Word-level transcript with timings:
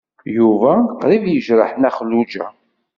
Yuba 0.37 0.71
qrib 0.99 1.23
yejreḥ 1.27 1.71
Nna 1.73 1.89
Xelluǧa. 1.97 2.45